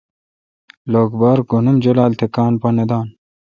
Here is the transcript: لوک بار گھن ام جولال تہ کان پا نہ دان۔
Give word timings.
لوک 0.91 1.11
بار 1.19 1.39
گھن 1.51 1.65
ام 1.69 1.77
جولال 1.83 2.11
تہ 2.19 2.25
کان 2.35 2.53
پا 2.61 2.69
نہ 2.75 2.85
دان۔ 2.89 3.07